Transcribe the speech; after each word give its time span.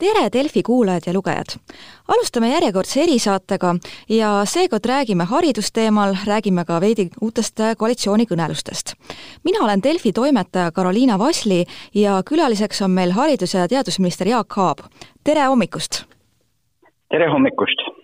tere, 0.00 0.28
Delfi 0.32 0.62
kuulajad 0.62 1.02
ja 1.06 1.12
lugejad! 1.12 1.56
alustame 2.08 2.48
järjekordse 2.50 3.02
erisaatega 3.02 3.74
ja 4.08 4.30
seekord 4.44 4.86
räägime 4.88 5.24
haridusteemal, 5.24 6.14
räägime 6.26 6.64
ka 6.64 6.80
veidi 6.80 7.08
uutest 7.20 7.60
koalitsioonikõnelustest. 7.78 8.94
mina 9.44 9.64
olen 9.64 9.82
Delfi 9.82 10.12
toimetaja 10.12 10.72
Karoliina 10.72 11.18
Vasli 11.18 11.64
ja 11.94 12.22
külaliseks 12.24 12.82
on 12.82 12.90
meil 12.90 13.12
haridus- 13.12 13.54
ja 13.54 13.68
teadusminister 13.68 14.28
Jaak 14.28 14.58
Aab. 14.58 14.78
tere 15.24 15.44
hommikust! 15.44 16.04
tere 17.10 17.28
hommikust! 17.32 17.99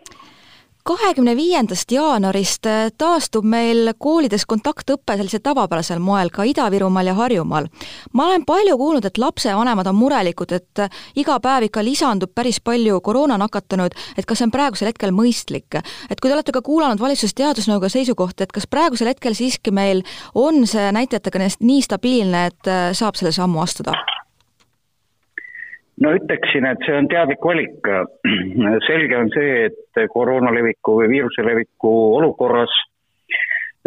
Kahekümne 0.87 1.37
viiendast 1.37 1.91
jaanuarist 1.91 2.67
äh, 2.67 2.89
taastub 2.99 3.45
meil 3.49 3.91
koolides 3.99 4.45
kontaktõpe 4.47 5.17
sellisel 5.19 5.43
tavapärasel 5.43 5.99
moel 6.03 6.31
ka 6.31 6.47
Ida-Virumaal 6.47 7.11
ja 7.11 7.15
Harjumaal. 7.19 7.67
ma 8.13 8.27
olen 8.27 8.45
palju 8.47 8.77
kuulnud, 8.79 9.05
et 9.05 9.19
lapsevanemad 9.19 9.87
on 9.91 9.99
murelikud, 9.99 10.53
et 10.53 10.83
äh, 10.85 10.91
iga 11.17 11.39
päev 11.43 11.67
ikka 11.67 11.85
lisandub 11.85 12.31
päris 12.35 12.61
palju 12.61 13.01
koroona 13.01 13.39
nakatunuid, 13.39 13.97
et 14.17 14.27
kas 14.27 14.39
see 14.39 14.47
on 14.47 14.55
praegusel 14.55 14.93
hetkel 14.93 15.15
mõistlik. 15.15 15.81
et 16.11 16.21
kui 16.21 16.31
te 16.31 16.35
olete 16.35 16.55
ka 16.55 16.63
kuulanud 16.63 17.03
valitsus 17.03 17.35
teadusnõukoja 17.35 17.97
seisukohta, 17.99 18.45
et 18.45 18.53
kas 18.53 18.67
praegusel 18.71 19.11
hetkel 19.11 19.35
siiski 19.35 19.71
meil 19.71 20.05
on 20.35 20.67
see 20.67 20.93
näitajatega 20.93 21.49
nii 21.61 21.83
stabiilne, 21.83 22.47
et 22.53 22.71
äh, 22.71 22.93
saab 22.95 23.19
selle 23.19 23.35
sammu 23.35 23.61
astuda? 23.65 23.97
No 26.03 26.13
ütleksin, 26.17 26.67
et 26.69 26.85
see 26.87 26.97
on 26.97 27.09
teadlik 27.13 27.45
valik. 27.45 27.91
selge 28.89 29.19
on 29.19 29.33
see, 29.35 29.67
et 29.71 30.03
koroona 30.13 30.53
leviku 30.55 30.99
või 31.01 31.11
viiruse 31.15 31.45
leviku 31.47 31.93
olukorras 32.19 32.73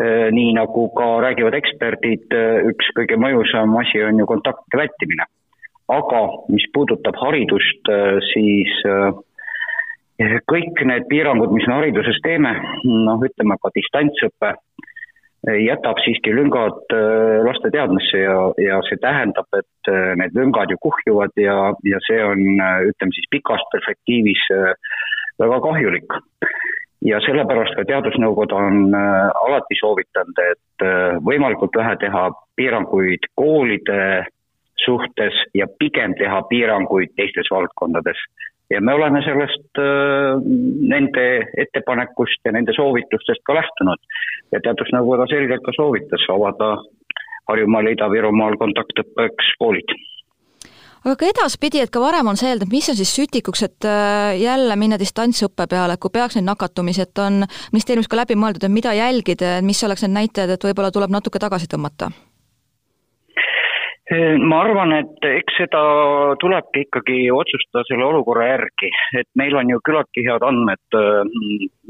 eh, 0.01 0.29
nii 0.33 0.53
nagu 0.57 0.87
ka 0.97 1.09
räägivad 1.25 1.57
eksperdid, 1.59 2.29
eh, 2.33 2.69
üks 2.71 2.93
kõige 2.97 3.19
mõjusam 3.21 3.75
asi 3.81 4.03
on 4.05 4.21
ju 4.21 4.29
kontaktide 4.29 4.83
vältimine. 4.83 5.29
aga 5.89 6.19
mis 6.53 6.67
puudutab 6.73 7.15
haridust, 7.17 7.89
eh, 7.89 8.19
siis 8.29 8.73
kõik 10.51 10.81
need 10.85 11.07
piirangud, 11.09 11.49
mis 11.55 11.65
me 11.65 11.77
hariduses 11.79 12.19
teeme, 12.21 12.51
noh, 12.83 13.23
ütleme 13.25 13.55
ka 13.57 13.71
distantsõpe, 13.73 14.51
jätab 15.57 15.99
siiski 16.03 16.33
lüngad 16.35 16.93
äh, 16.93 17.39
laste 17.45 17.71
teadmisse 17.73 18.21
ja, 18.21 18.37
ja 18.61 18.79
see 18.87 18.99
tähendab, 19.01 19.47
et 19.57 19.91
äh, 19.91 20.13
need 20.19 20.35
lüngad 20.37 20.71
ju 20.71 20.77
kuhjuvad 20.83 21.35
ja, 21.39 21.57
ja 21.87 22.01
see 22.07 22.21
on, 22.23 22.41
ütleme 22.91 23.15
siis 23.15 23.29
pikas 23.31 23.63
perspektiivis 23.73 24.45
väga 25.39 25.59
kahjulik. 25.63 26.17
ja 27.05 27.21
sellepärast 27.23 27.77
ka 27.77 27.85
Teadusnõukoda 27.87 28.57
on 28.59 28.95
alati 28.95 29.77
soovitanud, 29.79 30.41
et 30.51 30.83
võimalikult 31.23 31.77
vähe 31.79 31.95
teha 32.01 32.25
piiranguid 32.59 33.29
koolide 33.39 34.25
suhtes 34.83 35.37
ja 35.55 35.67
pigem 35.79 36.15
teha 36.19 36.41
piiranguid 36.51 37.15
teistes 37.15 37.47
valdkondades 37.51 38.19
ja 38.69 38.81
me 38.81 38.93
oleme 38.93 39.21
sellest 39.25 39.81
äh, 39.81 40.37
nende 40.93 41.25
ettepanekust 41.57 42.45
ja 42.45 42.53
nende 42.55 42.75
soovitustest 42.75 43.43
ka 43.45 43.57
lähtunud. 43.57 44.01
ja 44.51 44.61
Teadusnõukoda 44.65 45.27
selgelt 45.29 45.65
ka 45.65 45.73
soovitas 45.75 46.25
avada 46.33 46.77
Harjumaal 47.49 47.89
ja 47.89 47.97
Ida-Virumaal 47.97 48.57
kontaktõppeks 48.61 49.55
koolid 49.59 49.97
aga 51.05 51.15
ka 51.15 51.29
edaspidi, 51.31 51.81
et 51.83 51.91
ka 51.93 52.01
varem 52.03 52.27
on 52.27 52.37
see 52.39 52.49
öeldud, 52.51 52.71
mis 52.71 52.89
on 52.91 52.97
siis 52.99 53.11
sütikuks, 53.15 53.63
et 53.63 53.87
äh, 53.87 54.35
jälle 54.41 54.75
minna 54.75 54.99
distantsõppe 54.99 55.67
peale, 55.71 55.95
et 55.95 56.03
kui 56.03 56.11
peaks 56.13 56.35
neid 56.37 56.49
nakatumisi, 56.49 57.05
et 57.07 57.23
on 57.23 57.45
ministeeriumis 57.73 58.11
ka 58.11 58.19
läbi 58.19 58.35
mõeldud, 58.39 58.65
et 58.67 58.73
mida 58.73 58.93
jälgida, 58.97 59.59
mis 59.65 59.83
oleks 59.87 60.03
need 60.05 60.17
näitajad, 60.17 60.55
et 60.55 60.67
võib-olla 60.69 60.91
tuleb 60.91 61.15
natuke 61.15 61.39
tagasi 61.39 61.71
tõmmata? 61.71 62.11
Ma 64.41 64.63
arvan, 64.63 64.93
et 64.97 65.25
eks 65.27 65.59
seda 65.59 65.81
tulebki 66.41 66.85
ikkagi 66.87 67.17
otsustada 67.33 67.83
selle 67.85 68.07
olukorra 68.07 68.47
järgi, 68.47 68.89
et 69.21 69.27
meil 69.37 69.53
on 69.59 69.69
ju 69.69 69.81
küllaltki 69.85 70.23
head 70.25 70.45
andmed, 70.45 70.97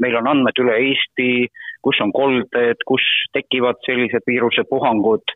meil 0.04 0.18
on 0.20 0.28
andmed 0.28 0.60
üle 0.60 0.76
Eesti, 0.76 1.48
kus 1.80 2.00
on 2.04 2.12
kolded, 2.12 2.84
kus 2.88 3.06
tekivad 3.32 3.80
sellised 3.86 4.26
viirusepuhangud, 4.28 5.34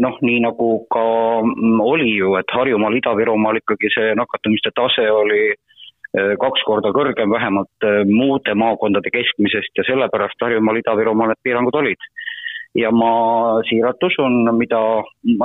noh, 0.00 0.16
nii 0.24 0.40
nagu 0.46 0.70
ka 0.92 1.04
oli 1.84 2.14
ju, 2.16 2.32
et 2.40 2.56
Harjumaal, 2.56 2.96
Ida-Virumaal 3.00 3.60
ikkagi 3.60 3.92
see 3.92 4.16
nakatumiste 4.16 4.72
tase 4.76 5.04
oli 5.12 5.52
kaks 6.14 6.62
korda 6.64 6.92
kõrgem 6.94 7.32
vähemalt 7.32 7.86
muude 8.08 8.54
maakondade 8.54 9.10
keskmisest 9.12 9.80
ja 9.80 9.84
sellepärast 9.88 10.40
Harjumaal, 10.46 10.80
Ida-Virumaal 10.80 11.34
need 11.34 11.44
piirangud 11.44 11.76
olid 11.82 12.08
ja 12.74 12.90
ma 12.90 13.62
siiralt 13.68 14.02
usun, 14.02 14.42
mida 14.58 14.80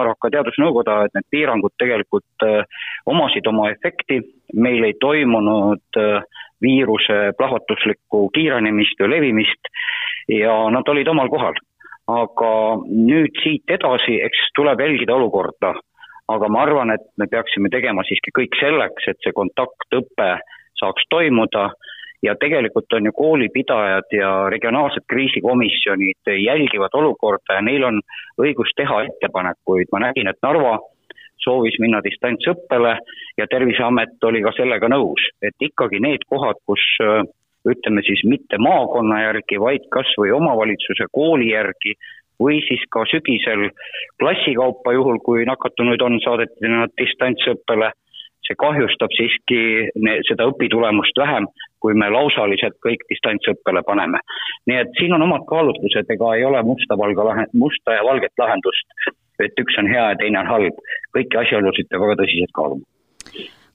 arvab 0.01 0.17
ka 0.21 0.31
Teadusnõukoda, 0.33 1.03
et 1.05 1.15
need 1.17 1.27
piirangud 1.33 1.75
tegelikult 1.81 2.45
äh, 2.45 2.65
omasid 3.09 3.47
oma 3.49 3.69
efekti, 3.73 4.21
meil 4.53 4.87
ei 4.87 4.95
toimunud 5.01 6.01
äh, 6.01 6.23
viiruse 6.61 7.19
plahvatuslikku 7.37 8.27
kiirenemist 8.35 8.99
või 8.99 9.13
levimist 9.15 9.69
ja 10.29 10.55
nad 10.73 10.89
olid 10.89 11.07
omal 11.07 11.29
kohal. 11.31 11.57
aga 12.09 12.51
nüüd 12.89 13.35
siit 13.43 13.69
edasi, 13.69 14.15
eks 14.25 14.47
tuleb 14.57 14.79
jälgida 14.81 15.13
olukorda, 15.13 15.75
aga 16.33 16.47
ma 16.49 16.63
arvan, 16.65 16.89
et 16.89 17.03
me 17.21 17.27
peaksime 17.29 17.69
tegema 17.69 18.01
siiski 18.07 18.33
kõik 18.33 18.57
selleks, 18.57 19.05
et 19.11 19.19
see 19.21 19.35
kontaktõpe 19.37 20.29
saaks 20.81 21.05
toimuda 21.13 21.67
ja 22.23 22.35
tegelikult 22.35 22.93
on 22.93 23.05
ju 23.05 23.11
koolipidajad 23.15 24.11
ja 24.11 24.31
regionaalsed 24.49 25.05
kriisikomisjonid 25.07 26.31
jälgivad 26.43 26.93
olukorda 26.93 27.59
ja 27.59 27.61
neil 27.61 27.83
on 27.83 28.01
õigus 28.41 28.73
teha 28.75 29.03
ettepanekuid, 29.07 29.91
ma 29.91 30.03
nägin, 30.07 30.27
et 30.27 30.41
Narva 30.43 30.77
soovis 31.39 31.79
minna 31.79 32.01
distantsõppele 32.03 32.97
ja 33.37 33.47
Terviseamet 33.47 34.23
oli 34.23 34.43
ka 34.43 34.51
sellega 34.57 34.89
nõus, 34.91 35.29
et 35.41 35.55
ikkagi 35.69 36.01
need 36.03 36.25
kohad, 36.27 36.59
kus 36.67 36.83
ütleme 37.69 38.03
siis 38.03 38.23
mitte 38.27 38.59
maakonna 38.59 39.21
järgi, 39.23 39.59
vaid 39.59 39.87
kas 39.91 40.11
või 40.19 40.31
omavalitsuse 40.35 41.07
kooli 41.11 41.51
järgi 41.51 41.95
või 42.39 42.61
siis 42.67 42.83
ka 42.91 43.03
sügisel 43.11 43.67
klassi 44.19 44.55
kaupa, 44.55 44.93
juhul 44.95 45.19
kui 45.23 45.43
nakatunuid 45.47 46.01
on, 46.01 46.19
saadeti 46.23 46.71
nad 46.71 46.93
distantsõppele 46.99 47.91
see 48.49 48.57
kahjustab 48.57 49.13
siiski 49.13 49.61
seda 50.27 50.47
õpitulemust 50.49 51.21
vähem, 51.21 51.45
kui 51.83 51.93
me 51.93 52.09
lausaliselt 52.09 52.79
kõik 52.85 53.05
distantsõppele 53.11 53.83
paneme. 53.87 54.19
nii 54.67 54.81
et 54.81 54.91
siin 54.99 55.13
on 55.15 55.25
omad 55.27 55.45
kaalutlused, 55.51 56.09
ega 56.09 56.33
ei 56.35 56.45
ole 56.49 56.63
musta-valga 56.65 57.27
lahe-, 57.29 57.49
musta 57.53 57.99
ja 57.99 58.03
valget 58.07 58.33
lahendust, 58.41 58.97
et 59.45 59.61
üks 59.61 59.77
on 59.79 59.87
hea 59.87 60.09
ja 60.11 60.19
teine 60.19 60.41
on 60.41 60.51
halb. 60.55 60.83
kõiki 61.15 61.41
asjaolusid 61.45 61.89
peab 61.89 62.07
väga 62.07 62.19
tõsiselt 62.23 62.55
kaaluma 62.57 62.85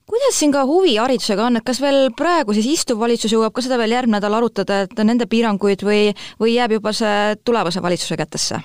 kuidas 0.05 0.37
siin 0.37 0.51
ka 0.53 0.61
huviharidusega 0.69 1.47
on, 1.47 1.57
et 1.57 1.65
kas 1.65 1.81
veel 1.81 2.11
praegu 2.17 2.53
siis 2.53 2.67
istuv 2.75 2.99
valitsus 3.01 3.33
jõuab 3.33 3.55
ka 3.55 3.63
seda 3.65 3.79
veel 3.81 3.95
järgmine 3.97 4.19
nädal 4.19 4.37
arutada, 4.37 4.83
et 4.85 5.01
nende 5.01 5.25
piiranguid 5.25 5.81
või, 5.81 6.13
või 6.37 6.53
jääb 6.59 6.77
juba 6.77 6.93
see 6.93 7.35
tulevase 7.43 7.81
valitsuse 7.81 8.19
kätesse? 8.21 8.61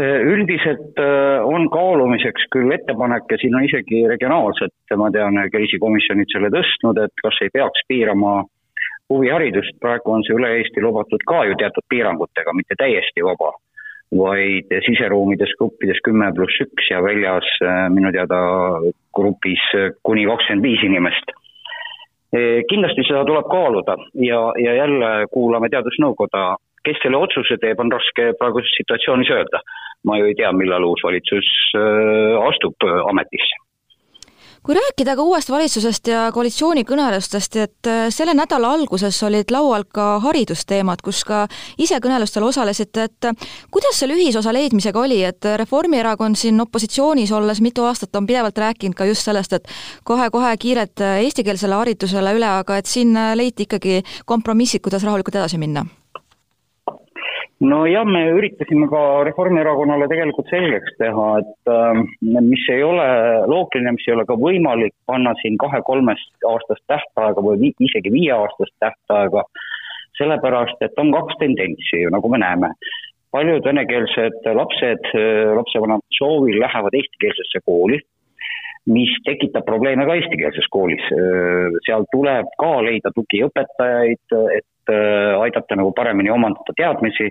Äh, 0.00 0.20
üldiselt 0.26 0.98
äh, 0.98 1.38
on 1.46 1.68
kaalumiseks 1.70 2.48
küll 2.50 2.72
ettepanek 2.74 3.28
ja 3.30 3.36
siin 3.38 3.54
on 3.54 3.62
isegi 3.62 4.00
regionaalselt, 4.10 4.74
ma 4.98 5.06
tean, 5.14 5.38
kriisikomisjonid 5.52 6.32
selle 6.34 6.50
tõstnud, 6.50 6.98
et 6.98 7.22
kas 7.22 7.38
ei 7.46 7.52
peaks 7.54 7.84
piirama 7.86 8.32
huviharidust, 9.12 9.76
praegu 9.78 10.16
on 10.16 10.26
see 10.26 10.34
üle 10.34 10.50
Eesti 10.56 10.82
lubatud 10.82 11.22
ka 11.30 11.44
ju 11.46 11.54
teatud 11.60 11.86
piirangutega, 11.94 12.56
mitte 12.58 12.74
täiesti 12.80 13.22
vaba, 13.22 13.52
vaid 14.18 14.74
siseruumides 14.88 15.54
gruppides 15.62 16.02
kümme 16.02 16.32
pluss 16.34 16.66
üks 16.66 16.90
ja 16.90 16.98
väljas 17.06 17.54
äh, 17.62 17.86
minu 17.94 18.10
teada 18.18 18.42
grupis 19.14 19.70
kuni 20.02 20.26
kakskümmend 20.26 20.70
viis 20.72 20.82
inimest. 20.90 21.36
Kindlasti 22.66 23.04
seda 23.06 23.22
tuleb 23.28 23.46
kaaluda 23.46 23.94
ja, 24.26 24.40
ja 24.58 24.72
jälle 24.74 25.10
kuulame 25.30 25.68
Teadusnõukoda 25.70 26.56
kes 26.84 27.02
selle 27.02 27.20
otsuse 27.20 27.58
teeb, 27.62 27.80
on 27.80 27.92
raske 27.92 28.32
praeguses 28.40 28.76
situatsioonis 28.78 29.30
öelda. 29.34 29.60
ma 30.04 30.18
ju 30.18 30.26
ei 30.28 30.34
tea, 30.36 30.50
millal 30.52 30.84
uus 30.84 31.00
valitsus 31.04 31.46
astub 32.44 32.84
ametisse 33.08 33.64
kui 34.64 34.74
rääkida 34.74 35.12
ka 35.16 35.22
uuest 35.22 35.50
valitsusest 35.52 36.08
ja 36.08 36.20
koalitsioonikõnelustest, 36.32 37.56
et 37.60 37.88
selle 38.16 38.32
nädala 38.34 38.70
alguses 38.72 39.18
olid 39.26 39.50
laual 39.52 39.84
ka 39.84 40.06
haridusteemad, 40.24 41.02
kus 41.04 41.20
ka 41.28 41.42
ise 41.78 41.98
kõnelustel 42.00 42.46
osalesite, 42.48 43.04
et 43.10 43.28
kuidas 43.74 43.98
selle 44.00 44.16
ühisosa 44.16 44.54
leidmisega 44.56 45.02
oli, 45.02 45.20
et 45.28 45.44
Reformierakond 45.60 46.40
siin 46.40 46.60
opositsioonis 46.64 47.32
olles 47.36 47.60
mitu 47.60 47.84
aastat 47.84 48.16
on 48.16 48.26
pidevalt 48.26 48.58
rääkinud 48.58 48.96
ka 48.96 49.04
just 49.10 49.28
sellest, 49.28 49.52
et 49.52 49.68
kohe-kohe 50.04 50.54
kiiret 50.56 51.04
eestikeelsele 51.10 51.76
haridusele 51.82 52.32
üle, 52.38 52.48
aga 52.48 52.80
et 52.80 52.88
siin 52.88 53.12
leiti 53.36 53.68
ikkagi 53.68 54.00
kompromissid, 54.24 54.80
kuidas 54.80 55.04
rahulikult 55.04 55.42
edasi 55.42 55.60
minna 55.60 55.84
nojah, 57.62 58.04
me 58.04 58.24
üritasime 58.34 58.88
ka 58.90 59.00
Reformierakonnale 59.28 60.08
tegelikult 60.10 60.50
selgeks 60.50 60.96
teha, 60.98 61.28
et 61.42 61.70
äh, 61.70 62.00
mis 62.40 62.64
ei 62.72 62.82
ole 62.82 63.06
loogiline, 63.50 63.94
mis 63.96 64.08
ei 64.08 64.16
ole 64.16 64.26
ka 64.28 64.36
võimalik 64.40 64.94
panna 65.06 65.34
siin 65.42 65.58
kahe-kolmest 65.62 66.48
aastast 66.50 66.84
tähtaega 66.90 67.44
või 67.44 67.72
isegi 67.78 68.12
viieaastast 68.14 68.74
tähtaega, 68.82 69.46
sellepärast 70.18 70.82
et 70.86 70.98
on 70.98 71.12
kaks 71.14 71.38
tendentsi 71.42 72.04
ju, 72.04 72.10
nagu 72.14 72.28
me 72.28 72.42
näeme. 72.42 72.74
paljud 73.34 73.64
venekeelsed 73.66 74.44
lapsed 74.54 75.08
lapsevanemate 75.58 76.18
soovil 76.18 76.60
lähevad 76.60 76.94
eestikeelsesse 76.94 77.60
kooli 77.66 77.98
mis 78.86 79.10
tekitab 79.24 79.64
probleeme 79.64 80.04
ka 80.06 80.14
eestikeelses 80.18 80.68
koolis. 80.70 81.04
seal 81.86 82.04
tuleb 82.12 82.50
ka 82.60 82.72
leida 82.84 83.12
tugiõpetajaid, 83.16 84.36
et 84.58 84.66
aidata 84.90 85.76
nagu 85.78 85.92
paremini 85.96 86.32
omandada 86.34 86.76
teadmisi. 86.76 87.30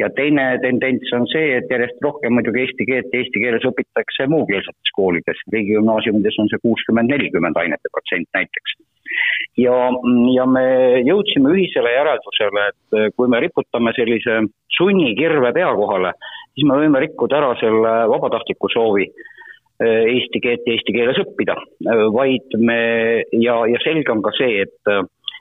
Ja 0.00 0.08
teine 0.16 0.56
tendents 0.62 1.10
on 1.12 1.26
see, 1.28 1.50
et 1.58 1.68
järjest 1.68 1.98
rohkem 2.00 2.32
muidugi 2.32 2.62
eesti 2.62 2.86
keelt 2.88 3.12
ja 3.12 3.20
eesti 3.20 3.42
keeles 3.42 3.66
õpitakse 3.68 4.24
muukeelsetes 4.32 4.92
koolides, 4.96 5.42
riigigümnaasiumides 5.52 6.38
on 6.40 6.48
see 6.48 6.62
kuuskümmend, 6.62 7.12
nelikümmend 7.12 7.60
ainete 7.60 7.92
protsent 7.92 8.28
näiteks. 8.32 8.78
ja, 9.60 9.76
ja 10.32 10.46
me 10.48 10.64
jõudsime 11.04 11.52
ühisele 11.52 11.92
järeldusele, 11.92 12.64
et 12.72 13.16
kui 13.18 13.28
me 13.28 13.42
riputame 13.44 13.92
sellise 13.92 14.38
sunnikirve 14.78 15.52
pea 15.52 15.74
kohale, 15.76 16.14
siis 16.54 16.68
me 16.68 16.80
võime 16.80 17.04
rikkuda 17.04 17.42
ära 17.42 17.52
selle 17.60 17.92
vabatahtliku 18.14 18.72
soovi 18.72 19.10
äh, 19.10 20.04
eesti 20.14 20.40
keelt 20.40 20.64
ja 20.66 20.76
eesti 20.76 20.96
keeles 20.96 21.20
õppida, 21.20 21.58
äh, 21.60 22.04
vaid 22.16 22.56
me 22.56 22.80
ja, 23.44 23.60
ja 23.68 23.84
selge 23.84 24.14
on 24.14 24.24
ka 24.24 24.32
see, 24.40 24.64
et 24.64 24.94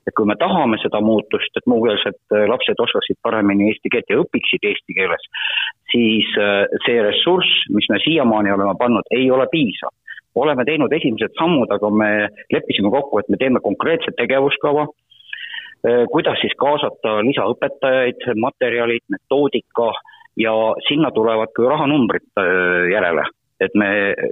et 0.08 0.16
kui 0.18 0.28
me 0.30 0.36
tahame 0.40 0.80
seda 0.82 1.02
muutust, 1.04 1.56
et 1.58 1.68
muukeelsed 1.70 2.20
äh, 2.34 2.46
lapsed 2.50 2.80
oskaksid 2.86 3.20
paremini 3.24 3.70
eesti 3.72 3.92
keelt 3.94 4.10
ja 4.10 4.22
õpiksid 4.24 4.68
eesti 4.72 4.98
keeles, 4.98 5.28
siis 5.92 6.28
see 6.86 7.02
ressurss, 7.04 7.66
mis 7.76 7.90
me 7.92 7.98
siiamaani 8.00 8.54
oleme 8.54 8.78
pannud, 8.80 9.08
ei 9.12 9.28
ole 9.32 9.48
piisav. 9.52 9.92
oleme 10.36 10.64
teinud 10.64 10.94
esimesed 10.96 11.34
sammud, 11.36 11.68
aga 11.76 11.90
me 11.92 12.12
leppisime 12.54 12.90
kokku, 12.94 13.20
et 13.20 13.28
me 13.30 13.38
teeme 13.38 13.60
konkreetse 13.60 14.14
tegevuskava, 14.16 14.86
kuidas 16.14 16.40
siis 16.40 16.54
kaasata 16.56 17.18
lisaõpetajaid, 17.28 18.24
materjalid, 18.40 19.04
metoodika 19.12 19.90
ja 20.38 20.54
sinna 20.88 21.12
tulevad 21.12 21.52
ka 21.56 21.70
rahanumbrid 21.70 22.28
äh, 22.40 22.92
järele. 22.92 23.26
Et 23.62 23.76
me 23.78 23.90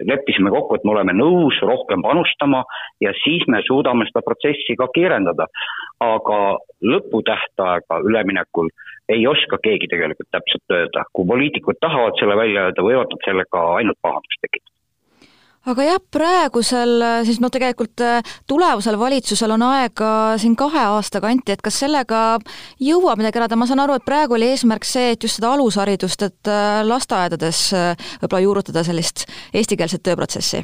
leppisime 0.09 0.51
kokku, 0.53 0.75
et 0.75 0.85
me 0.87 0.95
oleme 0.95 1.13
nõus 1.17 1.59
rohkem 1.65 2.03
panustama 2.05 2.63
ja 3.03 3.13
siis 3.23 3.45
me 3.47 3.61
suudame 3.67 4.07
seda 4.09 4.25
protsessi 4.25 4.77
ka 4.79 4.89
kiirendada. 4.95 5.47
aga 5.99 6.39
lõputähtaega 6.91 7.97
üleminekul 8.07 8.69
ei 9.11 9.25
oska 9.27 9.57
keegi 9.63 9.89
tegelikult 9.91 10.29
täpselt 10.31 10.75
öelda. 10.75 11.03
kui 11.13 11.27
poliitikud 11.27 11.79
tahavad 11.81 12.19
selle 12.19 12.37
välja 12.39 12.67
öelda, 12.69 12.85
võivad 12.89 13.11
nad 13.11 13.25
sellega 13.27 13.63
ainult 13.79 13.99
pahandust 14.01 14.41
tekitada 14.41 14.78
aga 15.73 15.85
jah, 15.85 16.01
praegusel 16.13 17.03
siis 17.27 17.39
noh, 17.43 17.51
tegelikult 17.53 18.01
äh, 18.05 18.19
tulevasel 18.49 18.97
valitsusel 18.99 19.53
on 19.55 19.65
aega 19.69 20.11
siin 20.41 20.55
kahe 20.59 20.85
aasta 20.95 21.21
kanti, 21.23 21.53
et 21.53 21.63
kas 21.65 21.79
sellega 21.83 22.39
jõuab 22.83 23.21
midagi 23.21 23.41
ära 23.41 23.49
teha, 23.49 23.59
ma 23.59 23.69
saan 23.69 23.83
aru, 23.83 23.99
et 23.99 24.07
praegu 24.07 24.37
oli 24.37 24.49
eesmärk 24.53 24.87
see, 24.87 25.13
et 25.13 25.25
just 25.25 25.39
seda 25.39 25.53
alusharidust, 25.55 26.25
et 26.29 26.51
äh, 26.51 26.81
lasteaedades 26.87 27.63
äh, 27.77 28.07
võib-olla 28.23 28.45
juurutada 28.45 28.85
sellist 28.87 29.27
eestikeelset 29.53 30.05
tööprotsessi? 30.07 30.63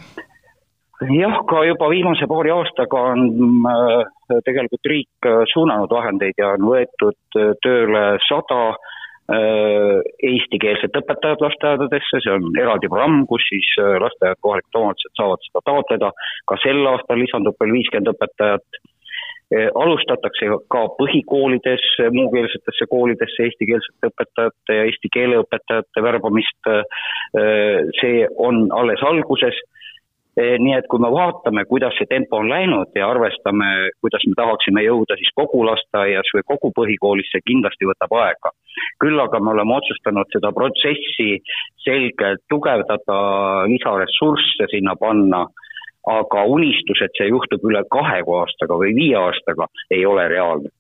jah, 1.11 1.37
ka 1.49 1.61
juba 1.67 1.89
viimase 1.91 2.25
paari 2.31 2.53
aastaga 2.55 3.01
on 3.11 3.25
tegelikult 4.47 4.87
riik 4.87 5.27
suunanud 5.51 5.91
vahendeid 5.91 6.39
ja 6.39 6.53
on 6.55 6.69
võetud 6.69 7.35
tööle 7.61 8.05
sada 8.23 8.61
Äh, 8.71 9.04
eestikeelset 9.25 10.97
õpetajat 11.01 11.41
lasteaedadesse, 11.41 12.21
see 12.21 12.33
on 12.33 12.51
eraldi 12.61 12.89
programm, 12.91 13.23
kus 13.29 13.45
siis 13.49 13.69
äh, 13.81 13.95
lasteaiad, 14.01 14.37
kohalikud 14.45 14.77
omavalitsused 14.79 15.17
saavad 15.17 15.45
seda 15.47 15.63
taotleda, 15.69 16.11
ka 16.51 16.57
sel 16.61 16.83
aastal 16.91 17.21
lisandub 17.21 17.57
veel 17.61 17.73
viiskümmend 17.73 18.11
õpetajat, 18.13 18.79
äh, 19.55 19.69
alustatakse 19.81 20.51
ka 20.73 20.83
põhikoolides, 20.99 21.87
muukeelsetesse 22.19 22.89
koolidesse 22.91 23.47
eestikeelsete 23.47 24.11
õpetajate 24.13 24.77
ja 24.77 24.85
eesti 24.91 25.13
keele 25.17 25.41
õpetajate 25.41 26.05
värbamist, 26.05 26.73
see 28.01 28.27
on 28.41 28.67
alles 28.77 29.01
alguses 29.05 29.57
nii 30.35 30.73
et 30.75 30.87
kui 30.91 30.99
me 30.99 31.09
vaatame, 31.11 31.63
kuidas 31.69 31.95
see 31.95 32.09
tempo 32.11 32.41
on 32.41 32.49
läinud 32.51 32.91
ja 32.99 33.07
arvestame, 33.07 33.69
kuidas 34.03 34.25
me 34.27 34.35
tahaksime 34.35 34.83
jõuda 34.83 35.15
siis 35.19 35.31
kogu 35.39 35.63
lasteaias 35.63 36.31
või 36.35 36.43
kogu 36.51 36.71
põhikoolis, 36.75 37.29
see 37.31 37.45
kindlasti 37.47 37.87
võtab 37.87 38.15
aega. 38.19 38.51
küll 38.99 39.19
aga 39.19 39.39
me 39.39 39.53
oleme 39.55 39.77
otsustanud 39.77 40.27
seda 40.35 40.51
protsessi 40.51 41.39
selgelt 41.85 42.43
tugevdada, 42.51 43.19
lisaressursse 43.71 44.67
sinna 44.71 44.95
panna, 44.99 45.45
aga 46.11 46.43
unistus, 46.51 46.99
et 47.01 47.15
see 47.17 47.31
juhtub 47.31 47.63
üle 47.63 47.85
kahe 47.91 48.19
aastaga 48.39 48.75
või 48.81 48.91
viie 48.97 49.15
aastaga, 49.17 49.71
ei 49.89 50.05
ole 50.05 50.27
reaalne 50.27 50.74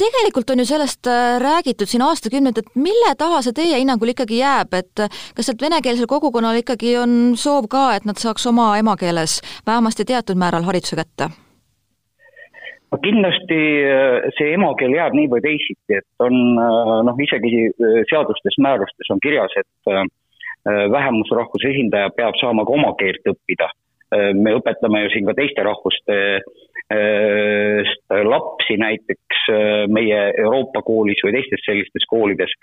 tegelikult 0.00 0.50
on 0.50 0.62
ju 0.62 0.68
sellest 0.68 1.08
äh, 1.10 1.36
räägitud 1.42 1.90
siin 1.90 2.04
aastakümneid, 2.06 2.58
et 2.60 2.72
mille 2.78 3.12
taha 3.18 3.42
see 3.44 3.56
teie 3.56 3.80
hinnangul 3.80 4.14
ikkagi 4.14 4.40
jääb, 4.40 4.74
et 4.78 5.04
kas 5.36 5.48
sealt 5.48 5.62
venekeelsel 5.64 6.08
kogukonnal 6.10 6.60
ikkagi 6.62 6.96
on 7.00 7.36
soov 7.40 7.68
ka, 7.72 7.90
et 7.98 8.08
nad 8.08 8.20
saaks 8.20 8.46
oma 8.50 8.72
emakeeles 8.80 9.40
vähemasti 9.68 10.08
teatud 10.08 10.40
määral 10.40 10.66
hariduse 10.68 10.98
kätte? 11.00 11.30
no 12.90 12.98
kindlasti 13.04 13.58
äh, 13.86 14.30
see 14.38 14.54
emakeel 14.56 14.96
jääb 14.96 15.14
nii 15.18 15.28
või 15.34 15.44
teisiti, 15.44 16.00
et 16.00 16.24
on 16.24 16.40
äh, 16.58 16.94
noh, 17.10 17.20
isegi 17.26 17.68
seadustes, 18.10 18.58
määrustes 18.58 19.12
on 19.12 19.22
kirjas, 19.22 19.54
et 19.60 19.94
vähemusrahvuse 20.92 21.70
esindaja 21.70 22.10
peab 22.12 22.34
saama 22.36 22.66
ka 22.68 22.74
oma 22.74 22.90
keelt 23.00 23.24
õppida. 23.30 23.70
me 24.36 24.52
õpetame 24.58 25.00
ju 25.04 25.12
siin 25.14 25.24
ka 25.24 25.32
teiste 25.38 25.62
rahvuste 25.64 26.16
lapsi 26.90 28.76
näiteks 28.76 29.42
äh, 29.50 29.86
meie 29.88 30.32
Euroopa 30.38 30.82
koolis 30.82 31.22
või 31.24 31.36
teistes 31.38 31.62
sellistes 31.66 32.06
koolides. 32.10 32.54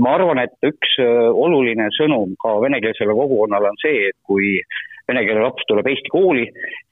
Ma 0.00 0.14
arvan, 0.16 0.40
et 0.40 0.54
üks 0.64 0.94
äh, 1.02 1.28
oluline 1.28 1.90
sõnum 1.92 2.32
ka 2.40 2.54
venekeelsele 2.62 3.12
kogukonnale 3.16 3.68
on 3.68 3.80
see, 3.82 4.08
et 4.08 4.16
kui 4.24 4.56
vene 5.10 5.24
keele 5.26 5.42
laps 5.44 5.66
tuleb 5.68 5.88
Eesti 5.90 6.12
kooli, 6.12 6.46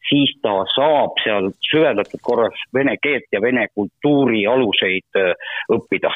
siis 0.08 0.34
ta 0.44 0.54
saab 0.74 1.18
seal 1.22 1.50
süvendatud 1.68 2.22
korras 2.24 2.58
vene 2.74 2.96
keelt 3.02 3.28
ja 3.32 3.42
vene 3.44 3.66
kultuuri 3.74 4.44
aluseid 4.50 5.20
äh, 5.20 5.32
õppida. 5.74 6.12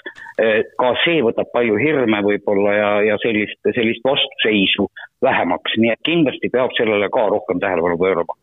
ka 0.80 0.92
see 1.04 1.22
võtab 1.24 1.50
palju 1.54 1.78
hirme 1.80 2.22
võib-olla 2.24 2.74
ja, 2.74 2.90
ja 3.12 3.18
sellist, 3.22 3.60
sellist 3.76 4.04
vastuseisu 4.06 4.88
vähemaks, 5.22 5.76
nii 5.78 5.92
et 5.94 6.02
kindlasti 6.06 6.50
peab 6.52 6.74
sellele 6.78 7.08
ka 7.12 7.26
rohkem 7.30 7.60
tähelepanu 7.62 7.98
pöörama. 8.00 8.38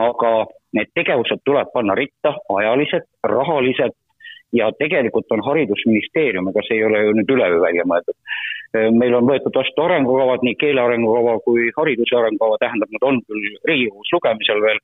aga 0.00 0.32
need 0.76 0.92
tegevused 0.96 1.42
tuleb 1.44 1.68
panna 1.74 1.94
ritta, 1.98 2.36
ajalised, 2.58 3.04
rahalised 3.28 3.96
ja 4.52 4.70
tegelikult 4.78 5.30
on 5.34 5.42
Haridusministeerium, 5.46 6.48
ega 6.50 6.64
see 6.66 6.78
ei 6.80 6.86
ole 6.88 7.04
ju 7.06 7.14
nüüd 7.18 7.30
üleöö 7.36 7.60
välja 7.62 7.86
mõeldud. 7.88 8.18
meil 8.96 9.14
on 9.14 9.28
võetud 9.28 9.56
vastu 9.56 9.84
arengukavad, 9.84 10.44
nii 10.46 10.56
keele 10.60 10.80
arengukava 10.80 11.38
kui 11.44 11.70
hariduse 11.76 12.16
arengukava, 12.16 12.56
tähendab, 12.60 12.92
nad 12.92 13.08
on 13.08 13.20
küll 13.28 13.48
Riigikogus 13.68 14.12
lugemisel 14.16 14.62
veel, 14.64 14.80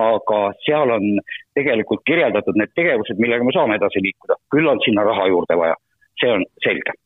aga 0.00 0.38
seal 0.64 0.92
on 0.92 1.18
tegelikult 1.58 2.04
kirjeldatud 2.08 2.56
need 2.56 2.72
tegevused, 2.76 3.20
millega 3.20 3.44
me 3.44 3.56
saame 3.56 3.76
edasi 3.80 4.04
liikuda, 4.08 4.40
küll 4.54 4.68
on 4.72 4.80
sinna 4.84 5.04
raha 5.04 5.28
juurde 5.32 5.58
vaja, 5.60 5.76
see 6.20 6.32
on 6.32 6.48
selge 6.64 6.96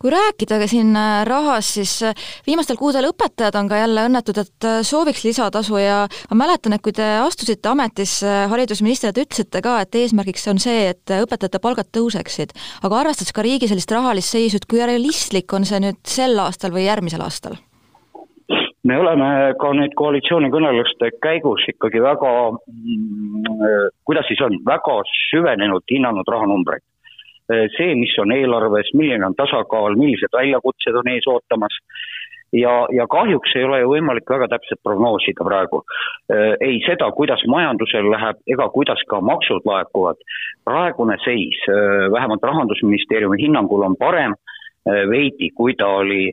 kui 0.00 0.12
rääkida 0.12 0.58
siin 0.68 0.96
äh, 0.96 1.24
rahast, 1.26 1.76
siis 1.78 1.92
äh, 2.04 2.14
viimastel 2.46 2.76
kuudel 2.76 3.08
õpetajad 3.10 3.56
on 3.58 3.68
ka 3.70 3.80
jälle 3.80 4.06
õnnetud, 4.10 4.40
et 4.42 4.68
äh, 4.68 4.80
sooviks 4.84 5.24
lisatasu 5.24 5.80
ja 5.80 5.98
ma 6.30 6.40
mäletan, 6.44 6.76
et 6.76 6.84
kui 6.84 6.92
te 6.96 7.06
astusite 7.22 7.70
ametisse 7.72 8.32
haridusministrina, 8.52 9.14
te 9.16 9.24
ütlesite 9.24 9.62
ka, 9.64 9.78
et 9.84 10.00
eesmärgiks 10.02 10.48
on 10.52 10.60
see, 10.62 10.90
et 10.92 11.14
õpetajate 11.16 11.62
palgad 11.64 11.88
tõuseksid. 11.96 12.52
aga 12.84 13.00
arvestades 13.00 13.32
ka 13.32 13.44
riigi 13.46 13.70
sellist 13.70 13.92
rahalist 13.92 14.36
seisu, 14.36 14.60
et 14.60 14.68
kui 14.68 14.84
realistlik 14.84 15.52
on 15.56 15.64
see 15.64 15.80
nüüd 15.80 16.02
sel 16.04 16.36
aastal 16.44 16.76
või 16.76 16.88
järgmisel 16.88 17.24
aastal? 17.24 17.56
me 18.86 18.98
oleme 19.00 19.28
ka 19.58 19.72
nüüd 19.74 19.94
koalitsioonikõneluste 19.98 21.08
käigus 21.24 21.64
ikkagi 21.72 21.98
väga, 22.04 22.34
mm, 22.52 23.56
kuidas 24.06 24.28
siis 24.28 24.44
on, 24.46 24.60
väga 24.68 25.00
süvenenult 25.30 25.90
hinnanud 25.90 26.28
rahanumbreid 26.30 26.84
see, 27.76 27.94
mis 27.94 28.14
on 28.18 28.32
eelarves, 28.34 28.90
milline 28.98 29.26
on 29.26 29.34
tasakaal, 29.38 29.94
millised 29.98 30.32
väljakutsed 30.34 30.96
on 30.98 31.12
ees 31.12 31.28
ootamas 31.30 31.76
ja, 32.52 32.86
ja 32.92 33.06
kahjuks 33.06 33.54
ei 33.56 33.64
ole 33.64 33.80
ju 33.80 33.92
võimalik 33.94 34.30
väga 34.30 34.48
täpselt 34.54 34.80
prognoosida 34.84 35.44
praegu 35.46 35.82
äh, 35.82 36.54
ei 36.60 36.80
seda, 36.86 37.10
kuidas 37.18 37.42
majandusel 37.50 38.10
läheb 38.12 38.42
ega 38.54 38.68
kuidas 38.74 39.02
ka 39.10 39.20
maksud 39.20 39.66
laekuvad. 39.68 40.20
praegune 40.64 41.18
seis, 41.24 41.58
äh, 41.70 42.10
vähemalt 42.12 42.42
Rahandusministeeriumi 42.42 43.42
hinnangul 43.42 43.86
on 43.90 43.96
parem 43.98 44.34
veidi, 44.86 45.48
kui 45.50 45.72
ta 45.74 45.86
oli 45.98 46.30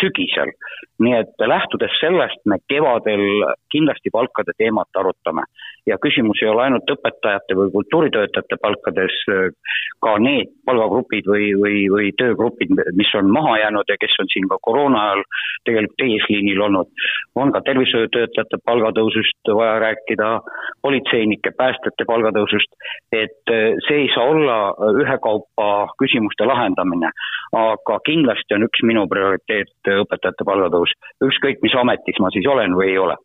sügisel. 0.00 0.50
nii 0.98 1.12
et 1.14 1.44
lähtudes 1.46 1.94
sellest, 2.00 2.40
me 2.44 2.56
kevadel 2.68 3.22
kindlasti 3.70 4.10
palkade 4.10 4.50
teemat 4.58 4.98
arutame 4.98 5.44
ja 5.88 5.96
küsimus 6.02 6.40
ei 6.42 6.50
ole 6.52 6.64
ainult 6.66 6.90
õpetajate 6.92 7.56
või 7.58 7.72
kultuuritöötajate 7.74 8.58
palkades, 8.62 9.16
ka 10.04 10.14
need 10.22 10.50
palgagrupid 10.68 11.28
või, 11.30 11.50
või, 11.58 11.76
või 11.92 12.10
töögrupid, 12.20 12.74
mis 12.98 13.12
on 13.18 13.30
maha 13.34 13.58
jäänud 13.62 13.88
ja 13.88 13.96
kes 14.00 14.16
on 14.22 14.30
siin 14.32 14.48
ka 14.50 14.58
koroona 14.62 15.04
ajal 15.06 15.22
tegelikult 15.68 16.04
eesliinil 16.06 16.62
olnud, 16.68 16.90
on 17.40 17.52
ka 17.54 17.62
tervishoiutöötajate 17.68 18.60
palgatõusust 18.68 19.52
vaja 19.60 19.78
rääkida, 19.84 20.30
politseinike, 20.82 21.54
päästjate 21.58 22.06
palgatõusust, 22.08 22.76
et 23.12 23.54
see 23.86 24.02
ei 24.04 24.10
saa 24.14 24.28
olla 24.32 24.58
ühekaupa 25.02 25.68
küsimuste 26.02 26.46
lahendamine. 26.48 27.10
aga 27.58 27.96
kindlasti 28.04 28.54
on 28.54 28.66
üks 28.66 28.82
minu 28.84 29.06
prioriteet 29.08 29.88
õpetajate 30.02 30.44
palgatõus, 30.44 30.92
ükskõik 31.24 31.62
mis 31.64 31.74
ametis 31.80 32.20
ma 32.20 32.30
siis 32.34 32.46
olen 32.46 32.76
või 32.76 32.90
ei 32.92 32.98
ole 32.98 33.16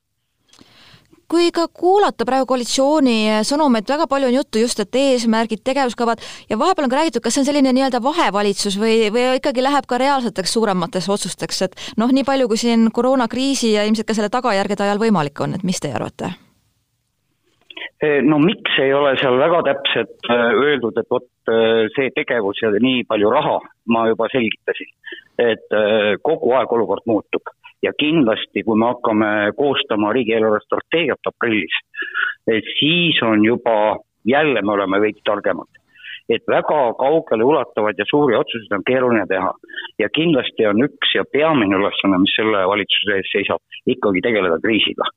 kui 1.34 1.50
ka 1.56 1.66
kuulata 1.74 2.28
praegu 2.30 2.46
koalitsiooni 2.52 3.42
sõnumeid, 3.48 3.88
väga 3.90 4.06
palju 4.10 4.30
on 4.30 4.36
juttu 4.38 4.62
just, 4.62 4.84
et 4.84 4.98
eesmärgid, 5.00 5.64
tegevuskavad 5.66 6.22
ja 6.50 6.60
vahepeal 6.62 6.86
on 6.86 6.94
ka 6.94 7.00
räägitud, 7.00 7.24
kas 7.26 7.34
see 7.34 7.42
on 7.42 7.48
selline 7.48 7.74
nii-öelda 7.74 8.04
vahevalitsus 8.06 8.78
või, 8.78 9.10
või 9.14 9.26
ikkagi 9.40 9.66
läheb 9.66 9.88
ka 9.90 9.98
reaalseteks 10.02 10.54
suuremateks 10.54 11.10
otsusteks, 11.16 11.62
et 11.66 11.78
noh, 11.98 12.14
nii 12.14 12.26
palju, 12.28 12.50
kui 12.52 12.62
siin 12.62 12.86
koroonakriisi 12.94 13.74
ja 13.74 13.88
ilmselt 13.88 14.10
ka 14.10 14.18
selle 14.18 14.30
tagajärgede 14.34 14.86
ajal 14.86 15.02
võimalik 15.02 15.42
on, 15.42 15.58
et 15.58 15.66
mis 15.66 15.82
teie 15.82 15.96
arvate? 15.98 16.36
Eh, 18.04 18.20
no 18.22 18.38
miks 18.44 18.78
ei 18.84 18.94
ole 18.94 19.16
seal 19.18 19.40
väga 19.42 19.64
täpselt 19.72 20.30
eh, 20.30 20.46
öeldud, 20.68 21.02
et 21.02 21.10
vot 21.10 21.26
eh, 21.50 21.90
see 21.96 22.14
tegevus 22.14 22.62
ja 22.62 22.70
nii 22.78 23.08
palju 23.10 23.34
raha, 23.34 23.58
ma 23.90 24.06
juba 24.12 24.30
selgitasin, 24.34 24.94
et 25.42 25.66
kogu 26.22 26.54
aeg 26.54 26.74
olukord 26.78 27.08
muutub 27.10 27.50
ja 27.84 27.92
kindlasti, 28.00 28.64
kui 28.64 28.80
me 28.80 28.90
hakkame 28.92 29.30
koostama 29.60 30.14
riigieelarve 30.16 30.60
strateegiat 30.64 31.32
aprillis, 31.32 31.78
siis 32.80 33.22
on 33.24 33.46
juba, 33.46 33.98
jälle 34.26 34.62
me 34.62 34.72
oleme 34.72 35.02
veidi 35.02 35.22
targemad. 35.24 35.70
et 36.30 36.44
väga 36.48 36.94
kaugele 36.96 37.44
ulatuvaid 37.44 37.98
ja 38.00 38.06
suuri 38.08 38.36
otsuseid 38.36 38.72
on 38.72 38.84
keeruline 38.88 39.26
teha. 39.28 39.52
ja 40.00 40.10
kindlasti 40.10 40.68
on 40.68 40.84
üks 40.86 41.16
ja 41.16 41.24
peamine 41.32 41.76
ülesanne, 41.76 42.18
mis 42.18 42.36
selle 42.36 42.68
valitsuse 42.68 43.18
ees 43.18 43.32
seisab, 43.32 43.60
ikkagi 43.88 44.22
tegeleda 44.22 44.60
kriisiga. 44.64 45.10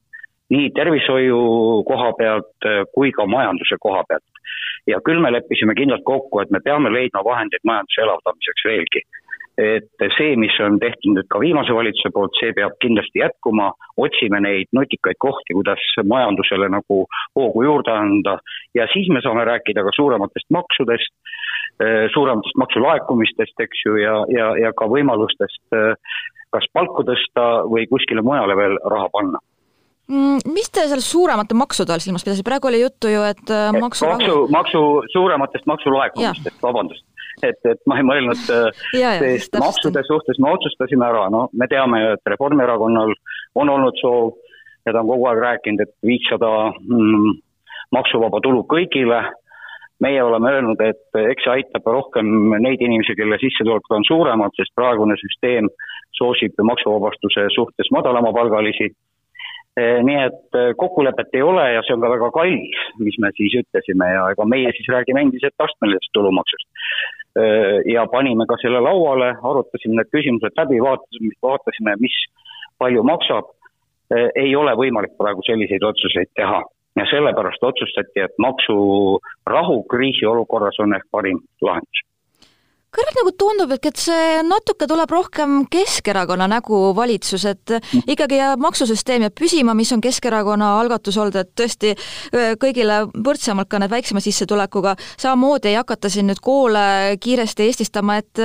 nii 0.51 0.71
tervishoiu 0.71 1.39
koha 1.87 2.13
pealt 2.19 2.71
kui 2.95 3.13
ka 3.13 3.27
majanduse 3.27 3.79
koha 3.81 4.03
pealt. 4.09 4.43
ja 4.87 4.99
küll 5.01 5.23
me 5.23 5.31
leppisime 5.33 5.75
kindlalt 5.75 6.05
kokku, 6.05 6.41
et 6.41 6.51
me 6.51 6.61
peame 6.61 6.91
leidma 6.91 7.23
vahendeid 7.31 7.63
majanduse 7.65 8.03
elavdamiseks 8.03 8.69
veelgi 8.71 9.07
et 9.59 10.05
see, 10.19 10.35
mis 10.37 10.55
on 10.61 10.77
tehtud 10.81 11.17
nüüd 11.17 11.29
ka 11.33 11.41
viimase 11.41 11.73
valitsuse 11.75 12.13
poolt, 12.13 12.35
see 12.41 12.53
peab 12.57 12.77
kindlasti 12.85 13.23
jätkuma, 13.23 13.71
otsime 14.01 14.41
neid 14.45 14.69
nutikaid 14.77 15.19
kohti, 15.23 15.57
kuidas 15.57 15.83
majandusele 16.05 16.69
nagu 16.73 17.05
hoogu 17.39 17.65
juurde 17.65 17.95
anda. 17.95 18.37
Ja 18.77 18.89
siis 18.93 19.09
me 19.13 19.25
saame 19.25 19.47
rääkida 19.49 19.85
ka 19.87 19.95
suurematest 19.97 20.51
maksudest, 20.53 21.13
eh, 21.81 22.05
suurematest 22.13 22.61
maksulaekumistest, 22.63 23.57
eks 23.65 23.85
ju, 23.87 23.97
ja, 24.03 24.21
ja, 24.33 24.53
ja 24.61 24.73
ka 24.77 24.91
võimalustest 24.93 25.77
eh, 25.81 26.17
kas 26.53 26.69
palku 26.77 27.05
tõsta 27.09 27.67
või 27.73 27.89
kuskile 27.89 28.25
mujale 28.25 28.57
veel 28.57 28.77
raha 28.85 29.09
panna. 29.13 29.41
Mm, 30.07 30.53
mis 30.55 30.69
te 30.71 30.85
seal 30.87 31.01
suuremate 31.03 31.57
maksude 31.59 31.91
all 31.91 32.05
silmas 32.05 32.23
pidasite, 32.23 32.47
praegu 32.47 32.69
oli 32.69 32.85
juttu 32.85 33.11
ju, 33.11 33.25
et 33.27 33.51
eh, 33.51 33.73
maksu 33.81 34.07
maksu, 34.07 34.39
maksu, 34.53 34.87
suurematest 35.17 35.67
maksulaekumistest, 35.67 36.61
vabandust 36.63 37.07
et, 37.43 37.59
et 37.69 37.81
ma 37.87 37.99
ei 38.01 38.07
mõelnud, 38.07 38.41
sest 39.21 39.57
maksude 39.61 40.03
suhtes 40.09 40.41
me 40.43 40.53
otsustasime 40.55 41.07
ära, 41.09 41.27
no 41.33 41.47
me 41.53 41.69
teame 41.71 42.03
ju, 42.03 42.13
et 42.17 42.33
Reformierakonnal 42.35 43.15
on 43.61 43.73
olnud 43.73 43.99
soov 44.01 44.37
ja 44.87 44.93
ta 44.95 45.03
on 45.03 45.11
kogu 45.11 45.27
aeg 45.31 45.43
rääkinud, 45.43 45.83
et 45.83 45.95
viissada 46.07 46.53
mm, 46.79 47.35
maksuvaba 47.97 48.41
tulu 48.45 48.63
kõigile, 48.71 49.25
meie 50.05 50.23
oleme 50.23 50.53
öelnud, 50.53 50.81
et 50.85 51.21
eks 51.33 51.47
see 51.47 51.55
aitab 51.59 51.89
rohkem 51.89 52.29
neid 52.61 52.83
inimesi, 52.85 53.17
kelle 53.19 53.39
sissetulekud 53.41 53.97
on 53.99 54.07
suuremad, 54.07 54.55
sest 54.59 54.75
praegune 54.77 55.17
süsteem 55.21 55.71
soosib 56.17 56.57
maksuvabastuse 56.71 57.49
suhtes 57.55 57.91
madalamapalgalisi 57.97 58.93
nii 59.77 60.21
et 60.25 60.57
eh, 60.57 60.71
kokkulepet 60.81 61.35
ei 61.37 61.43
ole 61.45 61.65
ja 61.75 61.83
see 61.85 61.97
on 61.97 62.05
ka 62.05 62.09
väga 62.15 62.31
kallis, 62.33 62.79
mis 63.03 63.19
me 63.21 63.31
siis 63.37 63.59
ütlesime 63.61 64.09
ja 64.09 64.23
ega 64.33 64.47
meie 64.49 64.73
siis 64.77 64.89
räägime 64.93 65.27
endiselt 65.27 65.65
astmelisest 65.67 66.15
tulumaksust. 66.17 66.69
Eh, 67.37 67.83
ja 67.93 68.07
panime 68.13 68.47
ka 68.49 68.57
selle 68.63 68.81
lauale, 68.81 69.35
arutasime 69.51 69.99
need 69.99 70.13
küsimused 70.17 70.57
läbi, 70.57 70.81
vaatasime, 70.87 71.37
vaatasime, 71.45 71.99
mis 72.01 72.17
palju 72.81 73.05
maksab. 73.05 73.53
ei 74.39 74.53
ole 74.55 74.71
võimalik 74.79 75.17
praegu 75.19 75.43
selliseid 75.43 75.83
otsuseid 75.83 76.29
teha 76.39 76.61
ja 76.97 77.05
sellepärast 77.11 77.65
otsustati, 77.67 78.23
et 78.23 78.37
maksurahu 78.39 79.81
kriisiolukorras 79.91 80.79
on 80.85 80.95
ehk 80.95 81.09
parim 81.11 81.41
lahendus 81.61 82.06
kõrvalt 82.97 83.21
nagu 83.21 83.33
tundub, 83.39 83.75
et 83.77 84.01
see 84.01 84.41
natuke 84.47 84.89
tuleb 84.89 85.13
rohkem 85.13 85.59
Keskerakonna 85.73 86.49
nägu 86.51 86.81
valitsus, 86.97 87.45
et 87.49 87.77
ikkagi 88.07 88.41
jääb 88.41 88.63
maksusüsteem 88.65 89.27
jääb 89.27 89.37
püsima, 89.37 89.77
mis 89.77 89.93
on 89.93 90.03
Keskerakonna 90.05 90.73
algatus 90.81 91.19
olnud, 91.21 91.37
et 91.41 91.53
tõesti 91.59 91.95
kõigile 92.63 93.05
võrdsemalt 93.13 93.71
ka 93.71 93.81
need 93.83 93.93
väiksema 93.93 94.23
sissetulekuga, 94.25 94.97
samamoodi 95.21 95.73
ei 95.73 95.81
hakata 95.81 96.11
siin 96.13 96.31
nüüd 96.31 96.41
koole 96.45 97.17
kiiresti 97.21 97.69
eestistama, 97.69 98.21
et 98.23 98.45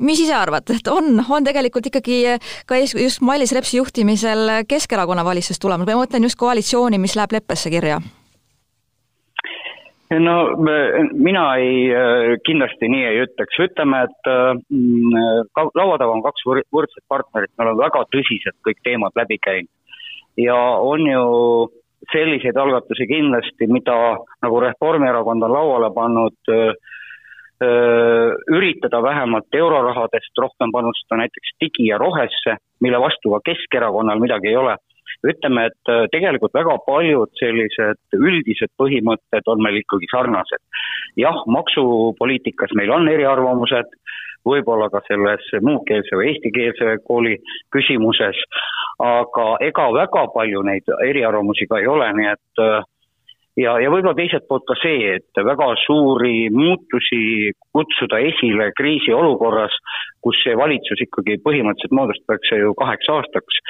mis 0.00 0.20
ise 0.20 0.34
arvad, 0.34 0.70
et 0.74 0.90
on, 0.90 1.16
on 1.28 1.46
tegelikult 1.46 1.90
ikkagi 1.90 2.18
ka 2.66 2.78
just 2.78 3.22
Mailis 3.22 3.54
Repsi 3.54 3.78
juhtimisel 3.78 4.60
Keskerakonna 4.68 5.26
valitsus 5.26 5.62
tulemas, 5.62 5.88
ma 5.88 6.02
mõtlen 6.02 6.26
just 6.26 6.38
koalitsiooni, 6.40 6.98
mis 7.02 7.18
läheb 7.18 7.38
leppesse 7.38 7.72
kirja 7.74 8.02
no 10.10 10.34
mina 11.12 11.44
ei, 11.56 11.88
äh, 11.90 12.34
kindlasti 12.46 12.88
nii 12.92 13.04
ei 13.08 13.22
ütleks, 13.24 13.60
ütleme, 13.66 14.04
et 14.08 14.28
äh, 14.30 14.52
laua 15.78 15.98
taga 15.98 16.12
on 16.12 16.24
kaks 16.24 16.44
võrdset 16.46 17.04
partnerit, 17.08 17.52
me 17.56 17.66
oleme 17.66 17.84
väga 17.86 18.04
tõsiselt 18.12 18.58
kõik 18.66 18.82
teemad 18.84 19.16
läbi 19.16 19.38
käinud. 19.42 19.72
ja 20.36 20.56
on 20.82 21.06
ju 21.06 21.24
selliseid 22.12 22.56
algatusi 22.56 23.06
kindlasti, 23.08 23.66
mida 23.70 23.94
nagu 24.42 24.60
Reformierakond 24.60 25.42
on 25.42 25.52
lauale 25.52 25.88
pannud, 25.94 26.36
üritada 28.50 28.98
vähemalt 29.00 29.56
eurorahadest 29.56 30.40
rohkem 30.42 30.72
panustada 30.74 31.22
näiteks 31.22 31.54
digi 31.62 31.86
ja 31.86 31.96
rohesse, 32.02 32.58
mille 32.82 32.98
vastu 33.00 33.30
ka 33.30 33.38
Keskerakonnal 33.46 34.20
midagi 34.20 34.50
ei 34.50 34.56
ole 34.58 34.74
ütleme, 35.30 35.66
et 35.70 35.92
äh, 35.92 36.04
tegelikult 36.12 36.54
väga 36.56 36.76
paljud 36.86 37.32
sellised 37.40 38.18
üldised 38.18 38.72
põhimõtted 38.80 39.50
on 39.50 39.62
meil 39.64 39.80
ikkagi 39.82 40.10
sarnased. 40.12 40.62
jah, 41.16 41.42
maksupoliitikas 41.46 42.74
meil 42.74 42.90
on 42.90 43.08
eriarvamused, 43.08 43.92
võib-olla 44.44 44.90
ka 44.92 45.00
selles 45.08 45.44
muukeelse 45.64 46.16
või 46.18 46.32
eestikeelse 46.32 46.98
kooli 47.08 47.38
küsimuses, 47.72 48.40
aga 49.00 49.46
ega 49.64 49.86
väga 49.94 50.26
palju 50.34 50.64
neid 50.66 50.90
eriarvamusi 51.06 51.66
ka 51.70 51.80
ei 51.80 51.88
ole, 51.88 52.10
nii 52.18 52.32
et 52.34 52.64
äh, 52.64 52.82
ja, 53.60 53.76
ja 53.80 53.90
võib-olla 53.92 54.16
teiselt 54.18 54.46
poolt 54.48 54.66
ka 54.68 54.76
see, 54.82 55.16
et 55.18 55.42
väga 55.50 55.70
suuri 55.84 56.48
muutusi 56.54 57.52
kutsuda 57.74 58.20
esile 58.30 58.70
kriisiolukorras, 58.78 59.76
kus 60.24 60.40
see 60.42 60.56
valitsus 60.58 61.04
ikkagi 61.06 61.38
põhimõtteliselt 61.46 61.96
moodustatakse 62.00 62.60
ju 62.62 62.74
kaheks 62.80 63.10
aastaks 63.16 63.62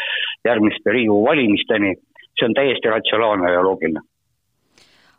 järgmiste 0.46 0.94
Riigikogu 0.94 1.28
valimisteni, 1.28 1.94
see 2.38 2.48
on 2.48 2.58
täiesti 2.58 2.92
ratsionaalne 2.92 3.52
ja 3.52 3.62
loogiline 3.66 4.04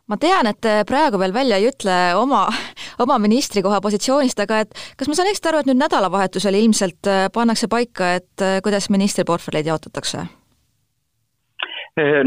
ma 0.06 0.18
tean, 0.22 0.46
et 0.46 0.60
te 0.62 0.78
praegu 0.86 1.18
veel 1.18 1.34
välja 1.34 1.58
ei 1.58 1.66
ütle 1.66 1.96
oma, 2.14 2.44
oma 3.02 3.18
ministrikoha 3.22 3.80
positsioonist, 3.82 4.38
aga 4.44 4.62
et 4.64 4.82
kas 4.98 5.10
ma 5.10 5.18
saan 5.18 5.30
õigesti 5.32 5.50
aru, 5.50 5.62
et 5.62 5.70
nüüd 5.70 5.82
nädalavahetusel 5.82 6.58
ilmselt 6.62 7.10
pannakse 7.34 7.66
paika, 7.70 8.16
et 8.20 8.46
kuidas 8.62 8.86
ministriportfellid 8.94 9.66
jaotatakse? 9.66 10.28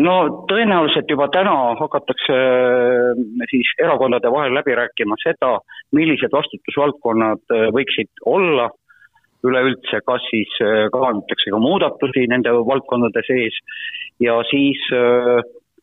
No 0.02 0.14
tõenäoliselt 0.50 1.12
juba 1.14 1.28
täna 1.30 1.54
hakatakse 1.78 2.34
eh, 2.34 3.20
siis 3.52 3.70
erakondade 3.78 4.32
vahel 4.34 4.56
läbi 4.58 4.74
rääkima 4.74 5.18
seda, 5.22 5.60
millised 5.94 6.34
vastutusvaldkonnad 6.34 7.54
võiksid 7.76 8.10
olla 8.26 8.72
üleüldse, 9.48 10.02
kas 10.08 10.26
siis 10.32 10.52
kavandatakse 10.94 11.54
ka 11.54 11.62
muudatusi 11.64 12.26
nende 12.32 12.52
valdkondade 12.68 13.24
sees 13.28 13.56
ja 14.20 14.36
siis 14.50 14.82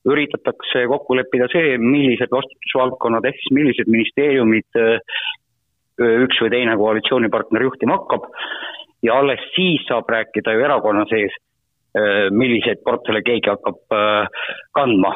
üritatakse 0.07 0.85
kokku 0.91 1.17
leppida 1.17 1.49
see, 1.53 1.79
millised 1.81 2.31
vastutusvaldkonnad 2.35 3.25
ehk 3.31 3.41
siis 3.41 3.55
millised 3.57 3.89
ministeeriumid 3.91 4.83
üks 6.27 6.43
või 6.45 6.53
teine 6.53 6.77
koalitsioonipartner 6.77 7.65
juhtima 7.65 7.97
hakkab 7.97 8.29
ja 9.07 9.17
alles 9.23 9.43
siis 9.57 9.83
saab 9.89 10.09
rääkida 10.13 10.53
ju 10.53 10.67
erakonna 10.69 11.07
sees 11.09 11.35
Äh, 11.97 12.29
milliseid 12.31 12.83
portfelle 12.85 13.23
keegi 13.25 13.49
hakkab 13.49 13.95
äh, 13.97 14.27
kandma. 14.77 15.15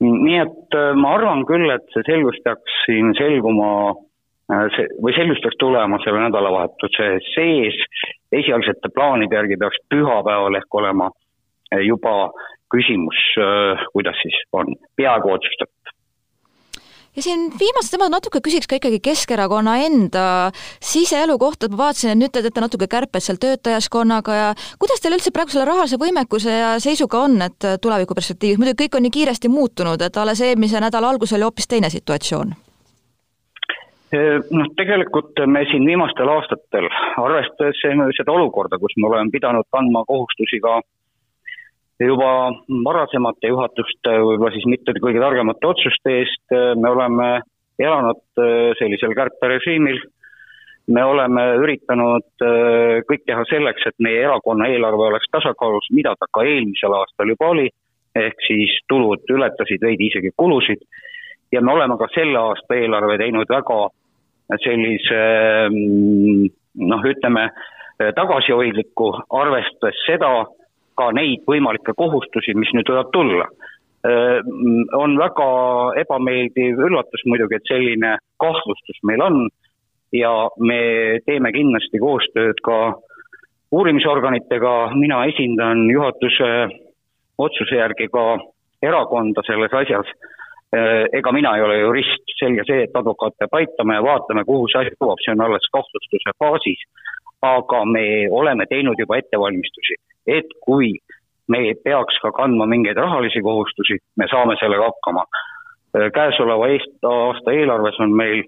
nii 0.00 0.36
et 0.38 0.76
äh, 0.78 0.92
ma 0.94 1.16
arvan 1.16 1.42
küll, 1.48 1.66
et 1.74 1.88
see 1.90 2.04
selgus 2.06 2.38
peaks 2.44 2.76
siin 2.84 3.10
selguma 3.18 3.96
see, 4.76 4.86
või 5.02 5.14
selgus 5.16 5.42
peaks 5.42 5.58
tulema 5.60 5.98
selle 6.04 6.22
nädalavahetuse 6.26 7.10
sees, 7.32 7.78
esialgsete 8.32 8.92
plaanide 8.94 9.38
järgi 9.38 9.58
peaks 9.60 9.82
pühapäeval 9.92 10.58
ehk 10.60 10.80
olema 10.82 11.10
juba 11.86 12.30
küsimus, 12.70 13.18
kuidas 13.94 14.18
siis 14.22 14.38
on, 14.56 14.74
peaaegu 14.98 15.32
otsustatud 15.36 15.80
ja 17.16 17.22
siin 17.22 17.48
viimased 17.58 17.90
teemad 17.90 18.12
natuke 18.14 18.38
küsiks 18.44 18.68
ka 18.70 18.78
ikkagi 18.78 19.00
Keskerakonna 19.02 19.76
enda 19.86 20.24
siseelu 20.78 21.38
kohta, 21.42 21.68
ma 21.68 21.80
vaatasin, 21.84 22.12
et 22.12 22.20
nüüd 22.20 22.32
te 22.34 22.42
teete 22.44 22.62
natuke 22.62 22.86
kärped 22.90 23.24
seal 23.24 23.40
töötajaskonnaga 23.42 24.38
ja 24.38 24.48
kuidas 24.78 25.02
teil 25.02 25.18
üldse 25.18 25.34
praegu 25.34 25.54
selle 25.54 25.66
rahalise 25.68 25.98
võimekuse 26.00 26.54
ja 26.54 26.72
seisuga 26.82 27.24
on, 27.26 27.40
et 27.42 27.70
tulevikuperspektiivis, 27.82 28.62
muidugi 28.62 28.84
kõik 28.84 28.98
on 28.98 29.08
nii 29.08 29.16
kiiresti 29.18 29.50
muutunud, 29.50 30.02
et 30.06 30.22
alles 30.22 30.42
eelmise 30.46 30.82
nädala 30.82 31.10
alguses 31.10 31.38
oli 31.38 31.48
hoopis 31.48 31.70
teine 31.70 31.90
situatsioon 31.90 32.54
noh, 34.12 34.70
tegelikult 34.78 35.38
me 35.46 35.64
siin 35.70 35.86
viimastel 35.86 36.30
aastatel, 36.32 36.88
arvestades 37.20 37.78
seda 38.16 38.32
olukorda, 38.34 38.78
kus 38.82 38.96
me 38.98 39.08
oleme 39.10 39.30
pidanud 39.30 39.68
kandma 39.70 40.04
kohustusi 40.08 40.60
ka 40.64 40.80
juba 42.00 42.30
varasemate 42.86 43.50
juhatuste, 43.52 44.14
võib-olla 44.24 44.52
siis 44.54 44.66
mitte 44.70 44.94
kõige 44.98 45.20
targemate 45.20 45.68
otsuste 45.68 46.14
eest, 46.22 46.56
me 46.80 46.88
oleme 46.90 47.28
elanud 47.80 48.40
sellisel 48.80 49.14
kärperežiimil, 49.16 50.00
me 50.90 51.04
oleme 51.04 51.44
üritanud 51.60 52.44
kõik 53.06 53.26
teha 53.28 53.44
selleks, 53.52 53.86
et 53.86 54.02
meie 54.02 54.24
erakonna 54.24 54.68
eelarve 54.72 55.06
oleks 55.10 55.28
tasakaalus, 55.32 55.86
mida 55.94 56.16
ta 56.18 56.28
ka 56.32 56.44
eelmisel 56.48 56.96
aastal 56.96 57.30
juba 57.30 57.52
oli, 57.52 57.68
ehk 58.16 58.42
siis 58.46 58.72
tulud 58.90 59.22
ületasid 59.30 59.84
veidi 59.84 60.08
isegi 60.10 60.32
kulusid, 60.36 60.82
ja 61.52 61.60
me 61.60 61.72
oleme 61.72 61.96
ka 61.98 62.08
selle 62.14 62.38
aasta 62.38 62.78
eelarve 62.78 63.18
teinud 63.18 63.50
väga 63.50 63.80
sellise 64.58 65.20
mm, 65.70 66.46
noh, 66.90 67.04
ütleme 67.06 67.48
tagasihoidliku, 68.16 69.10
arvestades 69.36 69.98
seda, 70.06 70.30
ka 70.96 71.10
neid 71.16 71.44
võimalikke 71.48 71.94
kohustusi, 71.96 72.54
mis 72.56 72.72
nüüd 72.74 72.88
võivad 72.88 73.10
tulla. 73.14 73.46
Mm, 74.06 74.86
on 74.96 75.18
väga 75.20 75.48
ebameeldiv 76.00 76.80
üllatus 76.88 77.26
muidugi, 77.28 77.58
et 77.58 77.68
selline 77.68 78.16
kahtlustus 78.40 79.02
meil 79.04 79.22
on 79.24 79.42
ja 80.16 80.32
me 80.58 80.80
teeme 81.26 81.52
kindlasti 81.54 82.00
koostööd 82.02 82.62
ka 82.64 82.78
uurimisorganitega, 83.70 84.74
mina 84.98 85.20
esindan 85.30 85.84
juhatuse 85.92 86.50
otsuse 87.38 87.76
järgi 87.76 88.08
ka 88.10 88.24
erakonda 88.82 89.44
selles 89.46 89.76
asjas 89.76 90.08
Äh, 90.10 90.39
ega 90.72 91.32
mina 91.34 91.56
ei 91.56 91.62
ole 91.66 91.78
jurist, 91.80 92.34
selge 92.38 92.62
see, 92.66 92.84
et 92.86 92.94
advokaat 92.94 93.34
peab 93.38 93.56
aitama 93.58 93.96
ja 93.96 94.02
vaatame, 94.06 94.44
kuhu 94.46 94.68
see 94.70 94.84
asi 94.84 94.92
jõuab, 94.94 95.22
see 95.24 95.34
on 95.34 95.42
alles 95.46 95.66
kahtlustuse 95.74 96.36
faasis. 96.38 96.84
aga 97.42 97.78
me 97.88 98.28
oleme 98.30 98.66
teinud 98.68 98.98
juba 99.00 99.16
ettevalmistusi, 99.16 99.94
et 100.28 100.50
kui 100.60 100.90
me 101.48 101.74
peaks 101.84 102.18
ka 102.22 102.30
kandma 102.36 102.66
mingeid 102.68 103.00
rahalisi 103.00 103.40
kohustusi, 103.42 103.96
me 104.20 104.26
saame 104.28 104.58
sellega 104.60 104.90
hakkama. 104.90 105.24
Äh, 105.96 106.10
käesoleva 106.14 106.68
aasta 106.68 107.54
eelarves 107.56 108.00
on 108.04 108.12
meil 108.12 108.44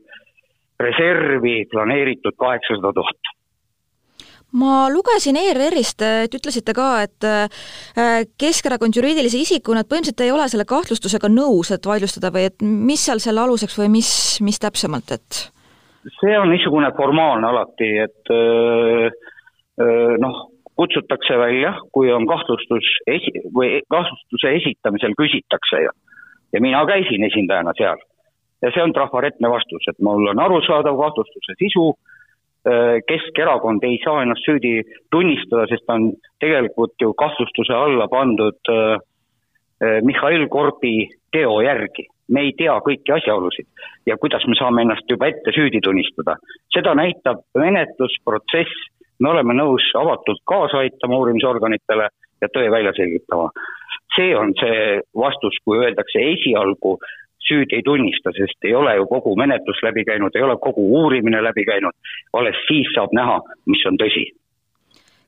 reservi 0.81 1.65
planeeritud 1.73 2.37
kaheksasada 2.37 2.93
tuhat 2.93 3.33
ma 4.59 4.87
lugesin 4.93 5.39
ERR-ist, 5.41 6.03
et 6.05 6.35
ütlesite 6.37 6.75
ka, 6.77 6.89
et 7.07 7.27
äh, 7.27 8.23
Keskerakond 8.41 8.97
juriidilise 8.99 9.41
isikuna, 9.41 9.83
et 9.83 9.91
põhimõtteliselt 9.91 10.25
ei 10.27 10.35
ole 10.35 10.47
selle 10.53 10.67
kahtlustusega 10.69 11.31
nõus, 11.33 11.73
et 11.73 11.89
vaidlustada 11.89 12.33
või 12.35 12.47
et 12.51 12.63
mis 12.63 13.03
seal 13.07 13.23
selle 13.23 13.43
aluseks 13.45 13.79
või 13.81 13.91
mis, 13.99 14.13
mis 14.45 14.61
täpsemalt, 14.63 15.17
et? 15.17 15.43
see 16.19 16.33
on 16.35 16.51
niisugune 16.51 16.89
formaalne 16.97 17.47
alati, 17.47 17.89
et 18.03 18.31
öö, 18.35 19.11
öö, 19.79 20.17
noh, 20.19 20.41
kutsutakse 20.75 21.37
välja, 21.39 21.77
kui 21.95 22.11
on 22.11 22.27
kahtlustus 22.27 22.89
esi-, 23.07 23.45
või 23.55 23.77
kahtlustuse 23.93 24.57
esitamisel 24.59 25.15
küsitakse 25.19 25.85
ja 25.87 25.93
ja 26.53 26.61
mina 26.61 26.83
käisin 26.85 27.23
esindajana 27.25 27.73
seal. 27.79 28.01
ja 28.61 28.71
see 28.75 28.83
on 28.83 28.93
trafaretne 28.93 29.49
vastus, 29.49 29.87
et 29.89 30.03
mul 30.05 30.27
on 30.35 30.43
arusaadav 30.43 30.99
kahtlustuse 30.99 31.55
sisu, 31.57 31.87
Äh, 31.95 32.12
Keskerakond 33.09 33.83
ei 33.83 33.97
saa 34.05 34.23
ennast 34.23 34.45
süüdi 34.47 34.85
tunnistada, 35.11 35.65
sest 35.67 35.83
ta 35.87 35.97
on 35.99 36.13
tegelikult 36.41 36.95
ju 37.03 37.11
kahtlustuse 37.19 37.75
alla 37.75 38.07
pandud 38.09 38.71
äh, 38.71 39.01
äh, 39.83 39.99
Mihhail 40.07 40.47
Korbi 40.49 41.09
teo 41.33 41.61
järgi. 41.61 42.07
me 42.33 42.41
ei 42.47 42.53
tea 42.57 42.73
kõiki 42.87 43.13
asjaolusid 43.13 43.67
ja 44.07 44.15
kuidas 44.17 44.47
me 44.49 44.55
saame 44.57 44.85
ennast 44.87 45.11
juba 45.11 45.27
ette 45.27 45.53
süüdi 45.53 45.81
tunnistada. 45.83 46.37
seda 46.73 46.95
näitab 46.95 47.43
menetlusprotsess, 47.59 48.87
me 49.21 49.29
oleme 49.31 49.59
nõus 49.59 49.91
avatult 49.99 50.41
kaasa 50.47 50.85
aitama 50.87 51.19
uurimisorganitele 51.19 52.09
ja 52.43 52.49
tõe 52.55 52.71
välja 52.71 52.93
selgitama. 52.97 53.51
see 54.15 54.37
on 54.37 54.55
see 54.61 55.01
vastus, 55.17 55.59
kui 55.65 55.83
öeldakse 55.83 56.23
esialgu 56.31 56.99
süüdi 57.49 57.79
ei 57.79 57.87
tunnista, 57.87 58.33
sest 58.37 58.69
ei 58.69 58.75
ole 58.75 58.95
ju 58.97 59.09
kogu 59.11 59.35
menetlus 59.37 59.81
läbi 59.83 60.05
käinud, 60.09 60.37
ei 60.37 60.45
ole 60.47 60.57
kogu 60.63 60.85
uurimine 61.01 61.43
läbi 61.45 61.65
käinud, 61.69 61.97
alles 62.39 62.59
siis 62.69 62.89
saab 62.95 63.15
näha, 63.17 63.41
mis 63.67 63.83
on 63.91 63.99
tõsi. 64.01 64.29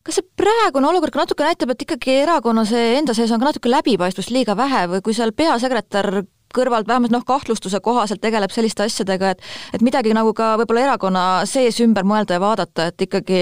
Kas 0.05 0.19
see 0.21 0.27
praegune 0.37 0.91
olukord 0.91 1.15
ka 1.15 1.23
natuke 1.23 1.47
näitab, 1.47 1.73
et 1.73 1.83
ikkagi 1.87 2.19
erakonna 2.27 2.67
see 2.69 2.99
enda 2.99 3.15
sees 3.17 3.33
on 3.33 3.41
ka 3.41 3.49
natuke 3.49 3.73
läbipaistvust 3.73 4.35
liiga 4.35 4.57
vähe 4.57 4.85
või 4.93 5.05
kui 5.05 5.17
seal 5.17 5.33
peasekretär 5.33 6.27
kõrvalt 6.55 6.89
vähemalt 6.89 7.15
noh, 7.15 7.25
kahtlustuse 7.27 7.81
kohaselt 7.83 8.21
tegeleb 8.23 8.53
selliste 8.55 8.85
asjadega, 8.85 9.33
et 9.35 9.41
et 9.75 9.83
midagi 9.83 10.13
nagu 10.15 10.35
ka 10.37 10.55
võib-olla 10.61 10.85
erakonna 10.89 11.23
sees 11.51 11.81
ümber 11.83 12.05
mõelda 12.07 12.37
ja 12.37 12.43
vaadata, 12.45 12.91
et 12.93 13.07
ikkagi 13.09 13.41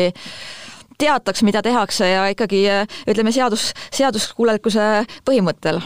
teataks, 1.02 1.42
mida 1.42 1.62
tehakse 1.62 2.08
ja 2.08 2.28
ikkagi 2.30 2.62
ütleme, 3.10 3.34
seadus, 3.34 3.72
seaduskuulekuse 3.90 4.86
põhimõttel 5.26 5.82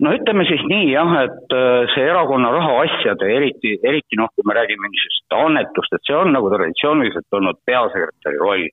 no 0.00 0.12
ütleme 0.16 0.44
siis 0.48 0.62
nii 0.68 0.92
jah, 0.92 1.10
et 1.26 1.54
äh, 1.56 1.88
see 1.94 2.04
erakonna 2.08 2.52
rahaasjade, 2.54 3.26
eriti, 3.36 3.74
eriti 3.86 4.18
noh, 4.20 4.30
kui 4.34 4.46
me 4.48 4.56
räägime 4.56 4.88
niisugusest 4.88 5.36
annetust, 5.36 5.96
et 5.96 6.06
see 6.08 6.16
on 6.16 6.32
nagu 6.34 6.52
traditsiooniliselt 6.52 7.38
olnud 7.38 7.60
peasekretäri 7.68 8.40
roll. 8.40 8.68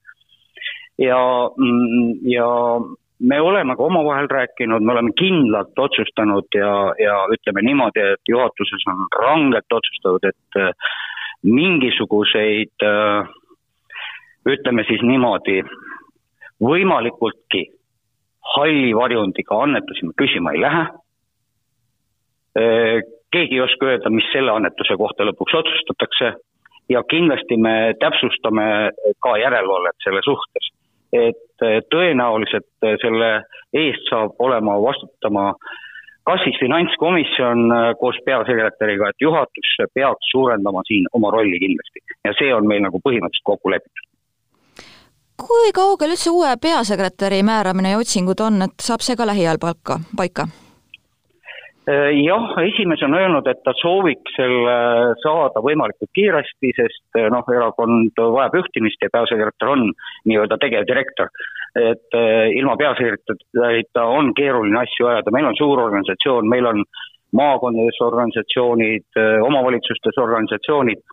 ja, 0.97 1.19
mm, 1.57 2.13
ja 2.31 2.47
me 3.19 3.41
oleme 3.41 3.75
ka 3.75 3.83
omavahel 3.83 4.29
rääkinud, 4.31 4.85
me 4.85 4.93
oleme 4.93 5.11
kindlalt 5.19 5.79
otsustanud 5.79 6.47
ja, 6.55 6.71
ja 7.01 7.17
ütleme 7.33 7.63
niimoodi, 7.65 8.05
et 8.13 8.31
juhatuses 8.31 8.87
on 8.93 9.03
rangelt 9.19 9.77
otsustatud, 9.79 10.29
et 10.31 10.61
äh, 10.61 10.93
mingisuguseid 11.43 12.87
äh, 12.87 13.33
ütleme 14.47 14.87
siis 14.87 15.03
niimoodi, 15.03 15.59
võimalikultki 16.63 17.65
halli 18.55 18.95
varjundiga 18.95 19.59
annetusi 19.65 20.07
me 20.07 20.15
küsima 20.17 20.55
ei 20.55 20.63
lähe 20.63 20.85
Äh, 20.87 21.06
keegi 23.31 23.55
ei 23.55 23.61
oska 23.61 23.85
öelda, 23.85 24.09
mis 24.09 24.27
selle 24.33 24.51
annetuse 24.51 24.97
kohta 24.97 25.25
lõpuks 25.27 25.57
otsustatakse 25.59 26.33
ja 26.89 27.03
kindlasti 27.11 27.57
me 27.57 27.93
täpsustame 27.99 28.67
ka 29.23 29.37
järelevalvet 29.37 30.03
selle 30.03 30.21
suhtes. 30.25 30.71
et 31.13 31.63
äh, 31.63 31.79
tõenäoliselt 31.93 32.83
äh, 32.83 32.97
selle 33.01 33.29
eest 33.73 34.09
saab 34.09 34.35
olema 34.39 34.75
vastutama 34.81 35.53
kas 36.27 36.41
siis 36.43 36.57
finantskomisjon 36.59 37.71
koos 37.99 38.17
peasekretäriga, 38.25 39.09
et 39.09 39.21
juhatus 39.21 39.69
peaks 39.93 40.31
suurendama 40.31 40.83
siin 40.87 41.07
oma 41.13 41.31
rolli 41.31 41.59
kindlasti 41.59 42.03
ja 42.27 42.33
see 42.39 42.51
on 42.53 42.67
meil 42.67 42.83
nagu 42.83 42.99
põhimõtteliselt 42.99 43.47
kokku 43.51 43.71
lepitud 43.71 44.05
kui 45.47 45.71
kaugel 45.73 46.15
üldse 46.15 46.33
uue 46.33 46.51
peasekretäri 46.61 47.43
määramine 47.43 47.95
ja 47.95 48.03
otsingud 48.03 48.39
on, 48.43 48.61
et 48.67 48.87
saab 48.89 49.05
see 49.05 49.15
ka 49.15 49.27
lähiajal 49.29 49.61
palka, 49.61 50.01
paika? 50.17 50.49
Äh, 51.87 52.11
jah, 52.19 52.49
esimees 52.67 52.99
on 53.05 53.13
öelnud, 53.15 53.45
et 53.47 53.61
ta 53.63 53.71
sooviks 53.79 54.33
selle 54.35 54.73
saada 55.21 55.61
võimalikult 55.63 56.09
kiiresti, 56.17 56.71
sest 56.75 57.15
äh, 57.15 57.29
noh, 57.31 57.47
erakond 57.47 58.19
vajab 58.19 58.57
juhtimist 58.59 59.05
ja 59.05 59.07
peasekretär 59.13 59.71
on 59.71 59.85
nii-öelda 60.27 60.57
tegevdirektor. 60.59 61.31
et 61.77 62.17
äh, 62.17 62.49
ilma 62.59 62.75
peasekretärita 62.75 64.03
on 64.03 64.33
keeruline 64.35 64.81
asju 64.81 65.07
ajada, 65.07 65.31
meil 65.31 65.47
on 65.47 65.55
suur 65.55 65.79
organisatsioon, 65.79 66.49
meil 66.49 66.65
on 66.65 66.83
maakondades 67.37 68.01
organisatsioonid, 68.01 69.07
omavalitsustes 69.45 70.17
organisatsioonid, 70.17 71.03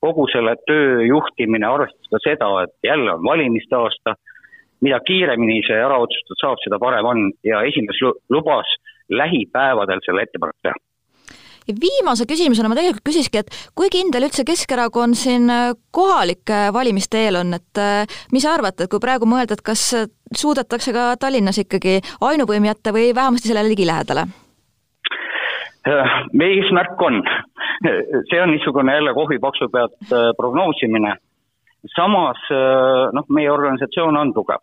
kogu 0.00 0.26
selle 0.32 0.54
töö 0.66 1.02
juhtimine, 1.04 1.66
arvestades 1.66 2.10
ka 2.10 2.22
seda, 2.24 2.50
et 2.62 2.90
jälle 2.90 3.12
on 3.12 3.22
valimiste 3.26 3.76
aasta, 3.76 4.14
mida 4.82 5.00
kiiremini 5.06 5.60
see 5.66 5.78
ära 5.78 5.98
otsustada 6.02 6.40
saab, 6.40 6.62
seda 6.64 6.78
parem 6.82 7.10
on. 7.10 7.22
Ja 7.46 7.62
esimees 7.68 8.00
lubas 8.32 8.70
lähipäevadel 9.10 10.02
selle 10.04 10.22
ettepaneku 10.22 10.58
teha. 10.62 10.80
Ja 11.64 11.74
viimase 11.80 12.26
küsimusena 12.28 12.68
ma 12.68 12.76
tegelikult 12.76 13.06
küsiski, 13.08 13.40
et 13.40 13.54
kui 13.76 13.88
kindel 13.92 14.26
üldse 14.26 14.44
Keskerakond 14.44 15.16
siin 15.16 15.48
äh, 15.48 15.70
kohalike 15.96 16.66
valimiste 16.76 17.22
eel 17.24 17.40
on, 17.40 17.54
et 17.56 17.80
äh, 17.80 18.18
mis 18.36 18.44
sa 18.44 18.52
arvad, 18.52 18.76
et 18.76 18.90
kui 18.92 19.00
praegu 19.00 19.28
mõelda, 19.28 19.56
et 19.56 19.64
kas 19.64 19.86
suudetakse 20.36 20.92
ka 20.92 21.14
Tallinnas 21.20 21.62
ikkagi 21.62 22.02
ainuvõim 22.20 22.68
jätta 22.68 22.92
või 22.92 23.14
vähemasti 23.16 23.48
sellele 23.48 23.72
ligilähedale? 23.72 24.26
Äh, 25.88 26.18
meie 26.36 26.60
eesmärk 26.60 27.00
on, 27.00 27.22
see 28.28 28.44
on 28.44 28.52
niisugune 28.52 28.98
jälle 29.00 29.16
kohvipaksu 29.16 29.72
pealt 29.72 30.12
prognoosimine, 30.36 31.16
samas 31.96 32.44
noh, 33.16 33.28
meie 33.32 33.48
organisatsioon 33.52 34.20
on 34.20 34.36
tugev 34.36 34.60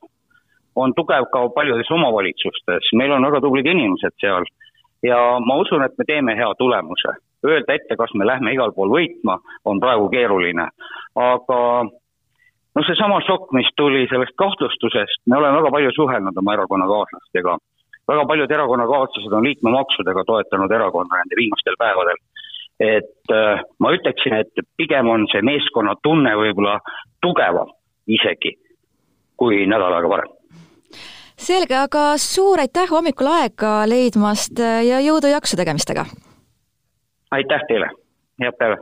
on 0.75 0.93
tugev 0.95 1.27
ka 1.34 1.47
paljudes 1.55 1.91
omavalitsustes, 1.91 2.91
meil 2.95 3.12
on 3.12 3.25
väga 3.27 3.41
tublid 3.43 3.67
inimesed 3.67 4.15
seal 4.21 4.45
ja 5.03 5.17
ma 5.45 5.57
usun, 5.62 5.84
et 5.84 5.97
me 5.97 6.05
teeme 6.07 6.36
hea 6.38 6.49
tulemuse. 6.60 7.15
Öelda 7.45 7.73
ette, 7.73 7.97
kas 7.97 8.13
me 8.13 8.27
lähme 8.27 8.53
igal 8.53 8.73
pool 8.75 8.91
võitma, 8.93 9.39
on 9.65 9.81
praegu 9.81 10.10
keeruline. 10.13 10.67
aga 11.15 11.60
noh, 12.75 12.86
seesama 12.88 13.19
šokk, 13.25 13.51
mis 13.57 13.69
tuli 13.75 14.05
sellest 14.10 14.38
kahtlustusest, 14.38 15.23
me 15.25 15.38
oleme 15.38 15.57
väga 15.60 15.71
palju 15.75 15.91
suhelnud 15.95 16.38
oma 16.38 16.53
erakonnakaaslastega. 16.53 17.57
väga 18.07 18.25
paljud 18.27 18.51
erakonnakaaslased 18.51 19.34
on 19.34 19.43
liikmemaksudega 19.49 20.23
toetanud 20.25 20.71
erakonda 20.71 21.17
nende 21.17 21.36
viimastel 21.41 21.75
päevadel. 21.79 22.21
et 22.79 23.34
äh, 23.34 23.62
ma 23.79 23.91
ütleksin, 23.93 24.34
et 24.34 24.65
pigem 24.77 25.10
on 25.10 25.27
see 25.31 25.41
meeskonnatunne 25.41 26.36
võib-olla 26.36 26.79
tugevam 27.21 27.69
isegi 28.07 28.55
kui 29.38 29.65
nädal 29.65 29.93
aega 29.97 30.10
varem 30.10 30.40
selge, 31.41 31.75
aga 31.75 32.04
suur 32.21 32.62
aitäh 32.62 32.89
hommikul 32.91 33.30
aega 33.32 33.82
leidmast 33.89 34.60
ja 34.60 35.01
jõudu-jaksu 35.04 35.60
tegemistega! 35.60 36.06
aitäh 37.32 37.67
teile, 37.69 37.91
head 38.41 38.58
päeva! 38.60 38.80